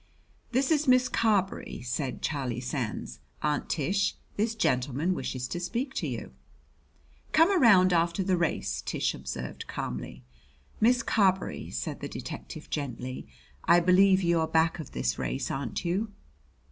"This 0.51 0.71
is 0.71 0.87
Miss 0.87 1.07
Carberry," 1.07 1.83
said 1.83 2.23
Charlie 2.23 2.59
Sands. 2.59 3.19
"Aunt 3.43 3.69
Tish, 3.69 4.15
this 4.35 4.55
gentleman 4.55 5.13
wishes 5.13 5.47
to 5.49 5.59
speak 5.59 5.93
to 5.93 6.07
you." 6.07 6.33
"Come 7.33 7.51
around 7.51 7.93
after 7.93 8.23
the 8.23 8.35
race," 8.35 8.81
Tish 8.83 9.13
observed 9.13 9.67
calmly. 9.67 10.23
"Miss 10.79 11.03
Carberry," 11.03 11.69
said 11.69 11.99
the 11.99 12.09
detective 12.09 12.67
gently, 12.71 13.27
"I 13.65 13.79
believe 13.79 14.23
you 14.23 14.39
are 14.39 14.47
back 14.47 14.79
of 14.79 14.89
this 14.93 15.19
race, 15.19 15.51
aren't 15.51 15.85
you?" 15.85 16.11